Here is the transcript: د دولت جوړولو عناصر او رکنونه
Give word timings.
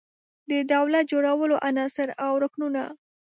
د 0.49 0.51
دولت 0.73 1.03
جوړولو 1.11 1.55
عناصر 1.67 2.09
او 2.25 2.31
رکنونه 2.43 2.81